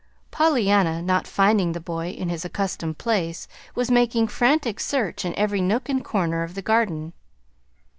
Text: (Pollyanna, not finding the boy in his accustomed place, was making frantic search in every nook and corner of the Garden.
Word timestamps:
(Pollyanna, 0.31 0.99
not 0.99 1.27
finding 1.27 1.73
the 1.73 1.79
boy 1.79 2.07
in 2.09 2.27
his 2.29 2.43
accustomed 2.43 2.97
place, 2.97 3.47
was 3.75 3.91
making 3.91 4.29
frantic 4.29 4.79
search 4.79 5.23
in 5.23 5.35
every 5.37 5.61
nook 5.61 5.89
and 5.89 6.03
corner 6.03 6.41
of 6.41 6.55
the 6.55 6.63
Garden. 6.63 7.13